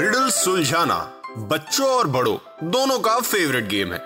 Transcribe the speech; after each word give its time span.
Riddle 0.00 0.28
सुलझाना 0.30 0.96
बच्चों 1.48 1.86
और 1.86 2.06
बड़ों, 2.06 2.36
दोनों 2.70 2.98
का 2.98 3.18
फेवरेट 3.20 3.66
गेम 3.68 3.92
है। 3.92 3.98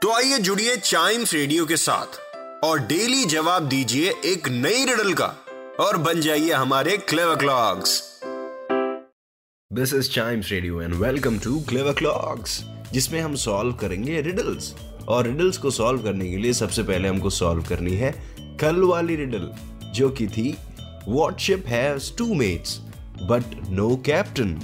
तो 0.00 0.10
आइए 0.12 0.38
जुड़िए 0.38 0.76
चाइम्स 0.76 1.34
रेडियो 1.34 1.66
के 1.66 1.76
साथ 1.76 2.18
और 2.64 2.78
डेली 2.86 3.24
जवाब 3.24 3.68
दीजिए 3.68 4.14
एक 4.24 4.48
नई 4.48 4.84
रिडल 4.84 5.12
का 5.12 5.26
और 5.80 5.96
बन 5.98 6.20
जाइए 6.20 6.52
हमारे 6.52 6.96
Clever 6.98 7.36
Clocks 7.36 8.00
this 9.70 9.94
is 9.94 10.10
Chimes 10.10 10.50
Radio 10.52 10.82
and 10.82 10.94
welcome 10.94 11.38
to 11.38 11.60
Clever 11.68 11.92
Clocks 11.92 12.60
जिसमें 12.92 13.20
हम 13.20 13.34
सॉल्व 13.44 13.74
करेंगे 13.76 14.20
रिडल्स 14.20 14.74
और 15.08 15.26
रिडल्स 15.26 15.58
को 15.58 15.70
सॉल्व 15.70 16.02
करने 16.02 16.30
के 16.30 16.36
लिए 16.36 16.52
सबसे 16.54 16.82
पहले 16.82 17.08
हमको 17.08 17.30
सॉल्व 17.32 17.68
करनी 17.68 17.96
है 17.96 18.14
कल 18.60 18.82
वाली 18.84 19.16
रिडल 19.16 19.50
जो 19.94 20.10
कि 20.10 20.26
थी 20.28 20.56
what 21.08 21.38
ship 21.40 21.66
has 21.68 22.16
two 22.18 22.34
mates 22.34 22.80
but 23.22 23.42
no 23.68 23.96
captain 23.96 24.60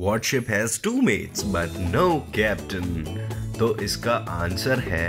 what 0.00 0.24
ship 0.24 0.50
has 0.50 0.80
two 0.82 1.00
mates 1.02 1.44
but 1.46 1.78
no 1.94 2.14
captain 2.34 3.54
तो 3.58 3.76
इसका 3.78 4.12
आंसर 4.12 4.78
है 4.78 5.08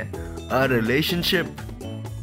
अ 0.49 0.65
रिलेशनशिप 0.65 1.55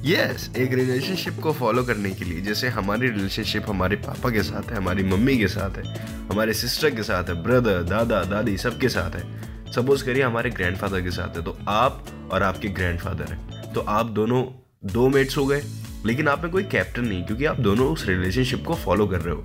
यस 0.05 0.49
yes, 0.49 0.57
एक 0.57 0.73
रिलेशनशिप 0.73 1.39
को 1.43 1.53
फॉलो 1.53 1.83
करने 1.83 2.11
के 2.11 2.25
लिए 2.25 2.41
जैसे 2.41 2.69
हमारी 2.69 3.09
रिलेशनशिप 3.09 3.69
हमारे 3.69 3.97
पापा 3.97 4.31
के 4.31 4.43
साथ 4.43 4.71
है 4.71 4.77
हमारी 4.77 5.03
मम्मी 5.03 5.39
के 5.39 5.49
साथ 5.49 5.77
है 5.79 5.97
हमारे 6.29 6.55
सिस्टर 6.55 6.91
के 6.91 7.03
साथ 7.03 7.25
है 7.25 7.43
ब्रदर 7.43 7.83
दादा 7.83 8.23
दादी 8.25 8.57
सबके 8.59 8.89
साथ 8.89 9.17
है। 9.17 9.25
सपोज़ 9.73 10.05
करिए 10.05 10.23
हमारे 10.23 10.51
ग्रैंडफादर 10.51 11.01
के 11.01 11.11
साथ 11.11 11.37
है 11.37 11.43
तो 11.43 11.57
आप 11.69 12.05
और 12.33 12.43
आपके 12.43 12.69
ग्रैंडफादर 12.69 13.33
हैं। 13.33 13.73
तो 13.73 13.81
आप 13.81 14.07
दोनों 14.07 14.45
दो 14.93 15.09
मेट्स 15.09 15.37
हो 15.37 15.47
गए 15.47 15.63
लेकिन 16.07 16.29
आप 16.29 16.43
में 16.43 16.51
कोई 16.53 16.63
कैप्टन 16.63 17.05
नहीं 17.05 17.23
क्योंकि 17.25 17.45
आप 17.45 17.61
दोनों 17.61 17.93
उस 17.93 18.07
रिलेशनशिप 18.07 18.65
को 18.65 18.75
फॉलो 18.75 19.07
कर 19.07 19.21
रहे 19.21 19.35
हो। 19.35 19.45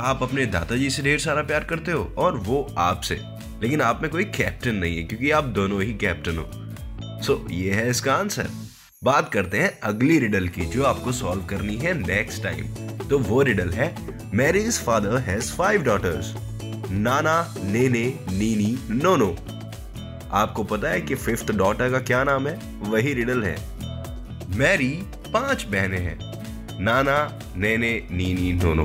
आप 0.00 0.22
अपने 0.22 0.46
दादाजी 0.46 0.90
से 0.90 1.02
ढेर 1.02 1.18
सारा 1.18 1.42
प्यार 1.42 1.64
करते 1.64 1.92
हो 1.92 2.14
और 2.18 2.36
वो 2.38 2.74
आपसे। 2.78 3.20
लेकिन 3.62 3.80
आप 3.80 4.02
में 4.02 4.10
कोई 4.10 4.24
कैप्टन 4.24 4.74
नहीं 4.74 4.96
है 4.96 5.02
क्योंकि 5.02 5.30
आप 5.30 5.44
दोनों 5.44 5.82
ही 5.82 5.94
कैप्टन 5.94 6.36
हो। 6.36 6.50
सो 7.22 7.46
so, 7.46 7.52
ये 7.52 7.72
है 7.72 7.90
इसका 7.90 8.14
आंसर। 8.14 8.48
बात 9.04 9.32
करते 9.32 9.58
हैं 9.58 9.80
अगली 9.80 10.18
रिडल 10.18 10.48
की 10.48 10.64
जो 10.66 10.84
आपको 10.84 11.12
सॉल्व 11.12 11.44
करनी 11.44 11.76
है 11.76 11.94
नेक्स्ट 12.06 12.42
टाइम 12.42 12.64
तो 13.08 13.18
वो 13.18 13.42
रिडल 13.42 13.70
है 13.70 13.94
Mary's 14.34 14.80
father 14.80 15.16
has 15.18 15.52
five 15.52 15.82
daughters 15.82 16.34
Nana 16.90 17.54
Nene 17.64 18.06
Nini 18.32 18.78
नोनो। 18.90 19.36
आपको 20.32 20.64
पता 20.64 20.88
है 20.88 21.00
कि 21.00 21.14
फिफ्थ 21.14 21.52
डॉटर 21.52 21.90
का 21.90 21.98
क्या 21.98 22.24
नाम 22.24 22.48
है? 22.48 22.58
वही 22.80 23.14
रिडल 23.14 23.42
है। 23.42 23.56
मैरी 24.56 24.90
पाँच 25.32 25.64
बहनें 25.64 25.98
हैं। 25.98 26.18
नाना 26.80 27.38
नेने 27.56 28.08
नीनी 28.10 28.52
नोनो। 28.52 28.84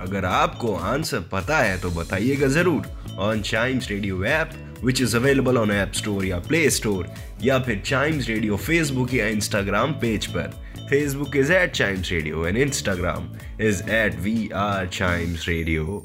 अगर 0.00 0.24
आपको 0.24 0.74
आंसर 0.74 1.20
पता 1.32 1.58
है 1.58 1.78
तो 1.80 1.90
बताइएगा 1.90 2.46
ज़रूर। 2.48 3.16
On 3.18 3.42
Chimes 3.42 3.88
Radio 3.90 4.24
app 4.24 4.50
which 4.84 5.00
is 5.02 5.16
available 5.16 5.58
on 5.58 5.70
App 5.70 5.92
Store 5.94 6.24
या 6.26 6.38
प्ले 6.48 6.68
स्टोर 6.70 7.08
या 7.42 7.58
फिर 7.58 7.82
चाइम्स 7.86 8.28
रेडियो 8.28 8.56
फेसबुक 8.58 9.14
या 9.14 9.26
इंस्टाग्राम 9.28 9.92
पेज 10.00 10.26
पर। 10.26 10.50
Facebook 10.90 11.36
is 11.36 11.52
at 11.52 11.72
Chimes 11.72 12.10
Radio 12.12 12.46
and 12.46 12.56
Instagram 12.58 13.28
is 13.60 13.82
at 13.90 14.20
we 14.20 14.48
are 14.54 14.88
Chimes 14.88 15.48
Radio 15.48 16.02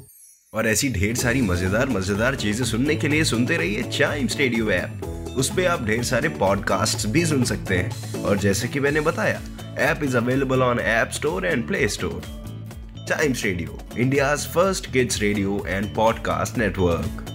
और 0.54 0.68
ऐसी 0.68 0.90
ढेर 0.90 1.16
सारी 1.16 1.42
मज़ेदार 1.42 1.90
मज़ेदार 1.90 2.36
चीज़ें 2.36 2.66
सुनने 2.66 2.96
के 2.96 3.08
लिए 3.08 3.24
सुनते 3.24 3.58
रहिए 3.58 3.84
चाइम्स 3.92 4.38
रेडियो 4.38 4.70
ऐप 4.72 5.36
उस 5.38 5.50
पर 5.50 5.66
आप 5.68 5.86
ढेर 5.86 6.04
सारे 6.04 6.30
पॉडकास्ट 6.30 7.08
भी 7.08 7.26
सुन 7.26 7.44
सकते 7.44 7.78
हैं। 7.78 8.24
और 8.24 8.38
जैसे 8.38 8.68
कि 8.68 8.80
मैंने 8.80 9.02
बताया 9.02 9.42
app 9.90 10.04
is 10.04 10.18
available 10.18 10.62
on 10.64 10.80
App 10.80 11.12
Store 11.12 11.46
and 11.46 11.68
Play 11.68 11.88
Store 11.88 12.45
Times 13.06 13.44
Radio, 13.44 13.78
India's 13.96 14.48
first 14.48 14.92
kids 14.92 15.22
radio 15.22 15.64
and 15.66 15.86
podcast 15.90 16.58
network. 16.58 17.35